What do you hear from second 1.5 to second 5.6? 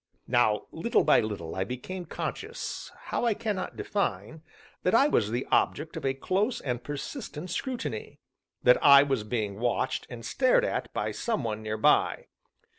I became conscious (how, I cannot define) that I was the